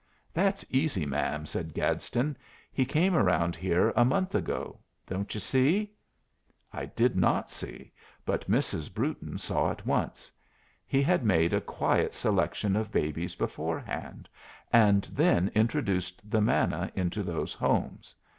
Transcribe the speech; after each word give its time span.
"That's 0.33 0.65
easy, 0.71 1.05
ma'am," 1.05 1.45
said 1.45 1.75
Gadsden; 1.75 2.35
"he 2.73 2.85
came 2.85 3.13
around 3.15 3.55
here 3.55 3.93
a 3.95 4.03
month 4.03 4.33
ago. 4.33 4.79
Don't 5.05 5.31
you 5.35 5.39
see?" 5.39 5.93
I 6.73 6.87
did 6.87 7.15
not 7.15 7.51
see, 7.51 7.91
but 8.25 8.49
Mrs. 8.49 8.91
Brewton 8.91 9.37
saw 9.37 9.69
at 9.69 9.85
once. 9.85 10.31
He 10.87 11.03
had 11.03 11.23
made 11.23 11.53
a 11.53 11.61
quiet 11.61 12.15
selection 12.15 12.75
of 12.75 12.91
babies 12.91 13.35
beforehand, 13.35 14.27
and 14.73 15.03
then 15.03 15.51
introduced 15.53 16.31
the 16.31 16.41
manna 16.41 16.91
into 16.95 17.21
those 17.21 17.53
homes. 17.53 18.15